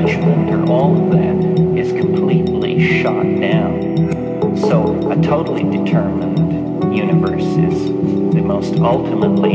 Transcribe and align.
judgment 0.00 0.68
all 0.70 0.96
of 0.96 1.10
that 1.10 1.78
is 1.78 1.92
completely 1.92 3.02
shot 3.02 3.24
down. 3.38 4.56
So 4.56 5.10
a 5.10 5.20
totally 5.22 5.64
determined 5.64 6.96
universe 6.96 7.42
is 7.42 7.84
the 8.34 8.40
most 8.40 8.76
ultimately 8.76 9.49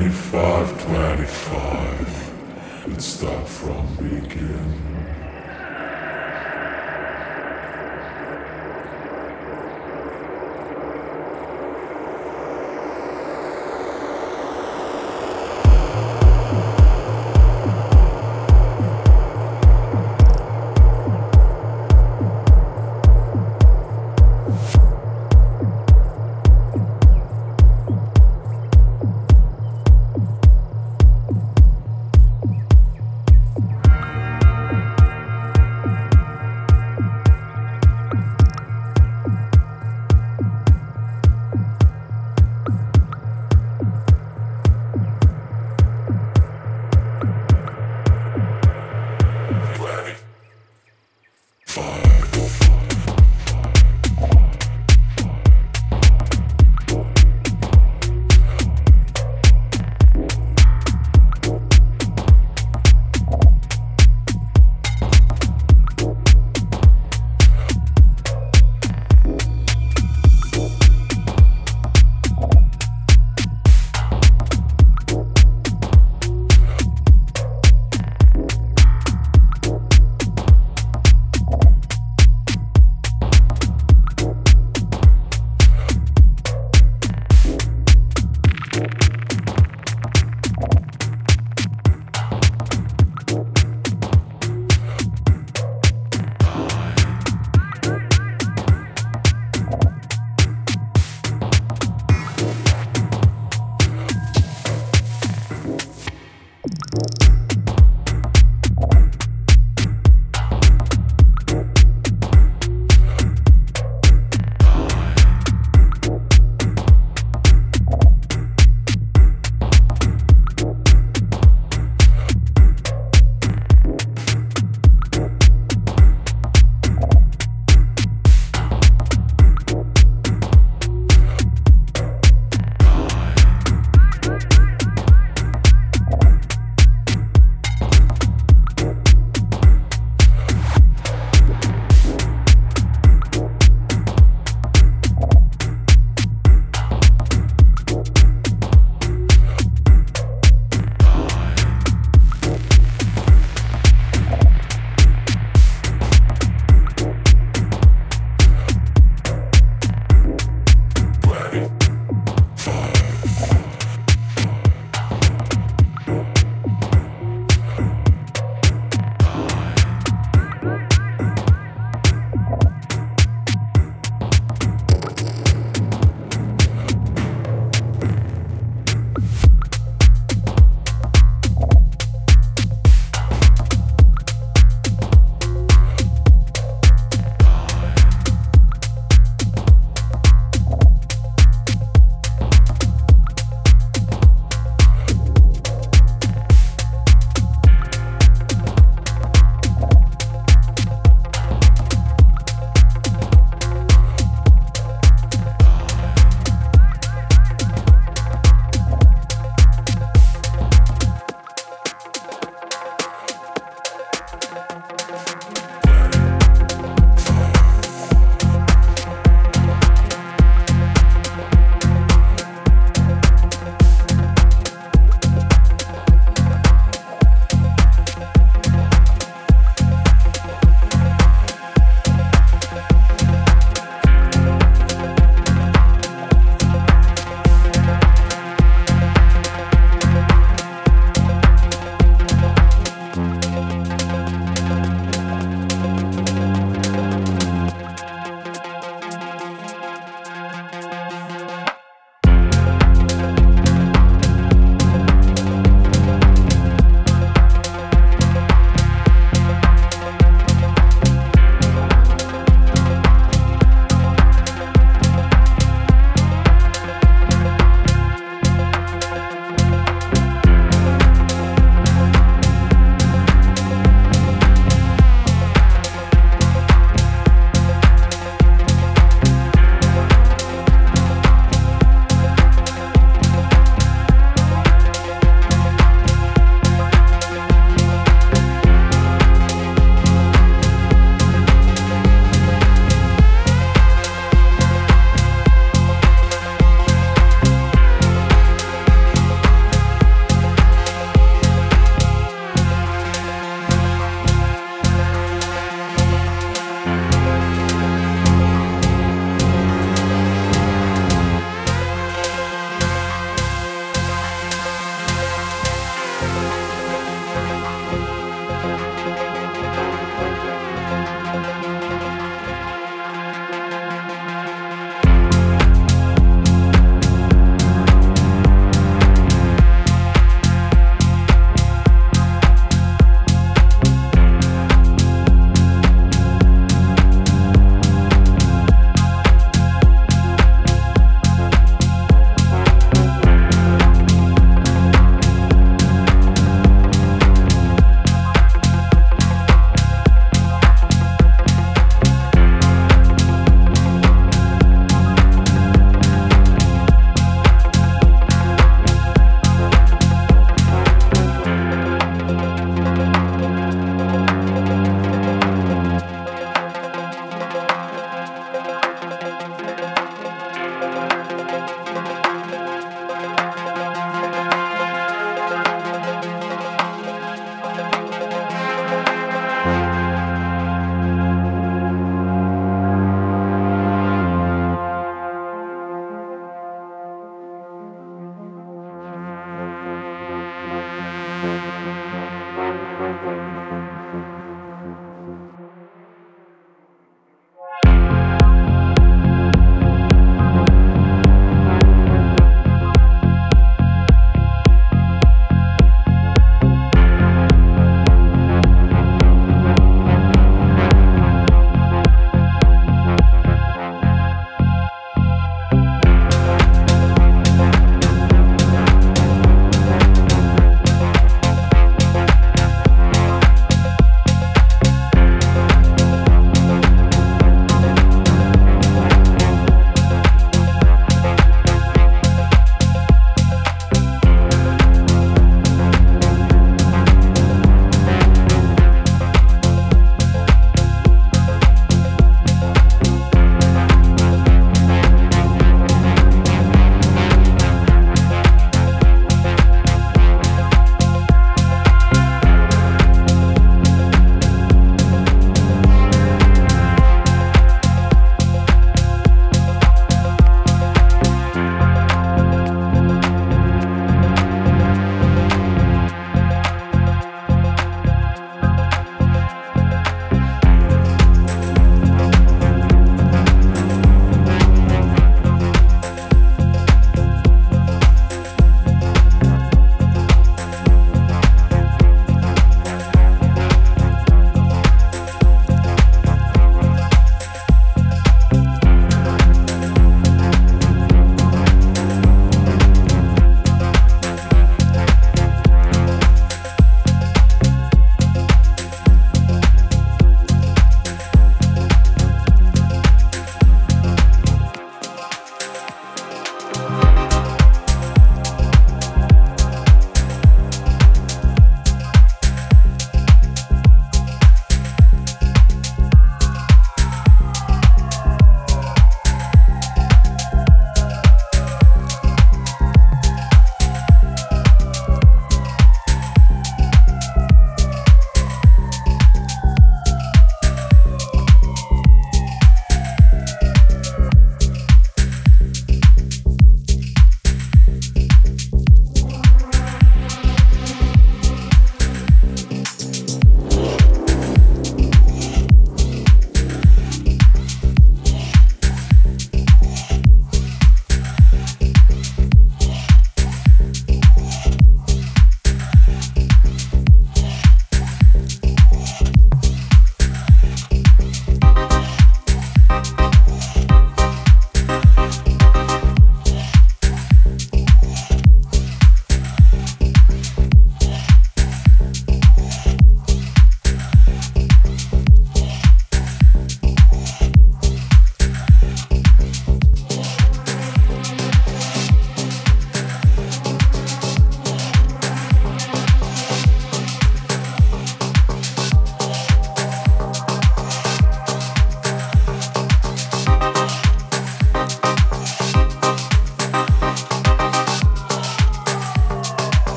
25, 0.00 0.84
25. 0.86 2.88
Let's 2.88 3.04
start 3.04 3.46
from 3.46 3.86
begin. 3.96 4.99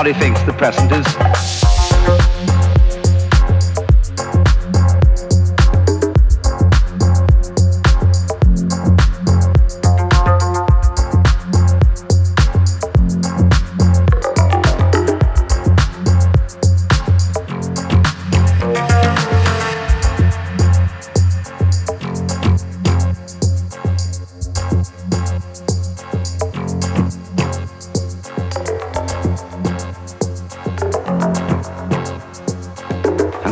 Everybody 0.00 0.24
thinks 0.24 0.40
the 0.44 0.52
present 0.54 0.90
is 0.92 0.99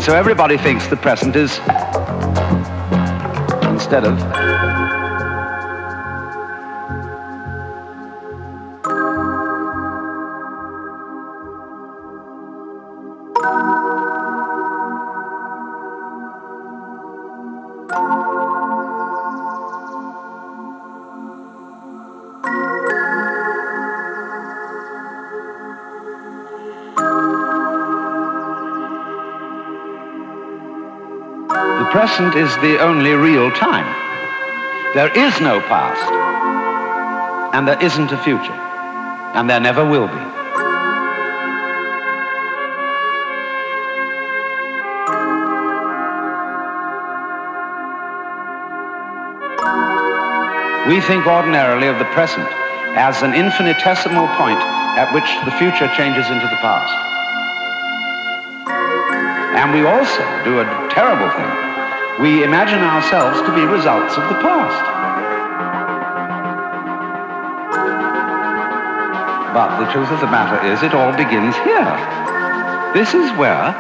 So 0.09 0.15
everybody 0.15 0.57
thinks 0.57 0.87
the 0.87 0.97
present 0.97 1.37
is 1.37 1.59
instead 3.69 4.07
of 4.07 4.19
present 32.19 32.37
is 32.37 32.53
the 32.57 32.81
only 32.81 33.13
real 33.13 33.49
time. 33.53 33.87
There 34.93 35.07
is 35.17 35.41
no 35.41 35.61
past, 35.61 36.03
and 37.55 37.69
there 37.69 37.81
isn't 37.81 38.11
a 38.11 38.19
future, 38.25 38.59
and 39.39 39.49
there 39.49 39.61
never 39.61 39.85
will 39.85 40.09
be. 40.09 40.25
We 50.89 51.01
think 51.01 51.25
ordinarily 51.25 51.87
of 51.87 52.01
the 52.01 52.11
present 52.17 52.49
as 52.99 53.23
an 53.23 53.33
infinitesimal 53.33 54.27
point 54.35 54.59
at 54.99 55.15
which 55.15 55.31
the 55.45 55.53
future 55.53 55.87
changes 55.95 56.27
into 56.27 56.49
the 56.49 56.59
past. 56.67 56.95
And 59.55 59.73
we 59.73 59.87
also 59.87 60.23
do 60.43 60.59
a 60.59 60.65
terrible 60.91 61.31
thing 61.31 61.68
we 62.21 62.43
imagine 62.43 62.83
ourselves 62.83 63.39
to 63.43 63.55
be 63.55 63.63
results 63.63 64.17
of 64.17 64.29
the 64.29 64.35
past. 64.43 64.85
But 69.55 69.79
the 69.79 69.93
truth 69.93 70.11
of 70.11 70.21
the 70.21 70.27
matter 70.27 70.65
is 70.67 70.83
it 70.83 70.95
all 70.95 71.13
begins 71.17 71.55
here. 71.63 71.95
This 72.93 73.15
is 73.15 73.31
where 73.39 73.71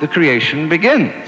the 0.00 0.06
creation 0.06 0.68
begins. 0.68 1.21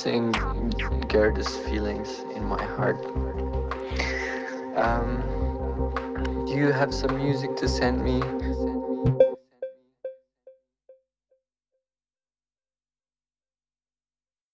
Missing 0.00 0.32
Gerda's 1.08 1.58
feelings 1.68 2.24
in 2.34 2.42
my 2.46 2.64
heart. 2.64 3.04
Um, 4.74 5.20
do 6.46 6.54
you 6.54 6.72
have 6.72 6.94
some 6.94 7.18
music 7.18 7.54
to 7.56 7.68
send 7.68 8.02
me? 8.02 8.22